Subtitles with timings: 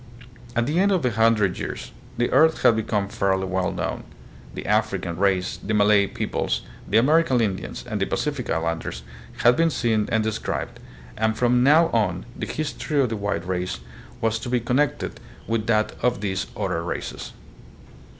[0.55, 4.03] At the end of a hundred years the earth had become fairly well known,
[4.55, 9.03] the African race, the Malay peoples, the American Indians, and the Pacific islanders
[9.43, 10.79] had been seen and described,
[11.15, 13.79] and from now on the history of the white race
[14.21, 15.15] was to be connected T8E
[15.47, 15.91] GREAT GEOGRAPHICAL DISCOVERIES.
[15.91, 17.33] 87 with that of these other races.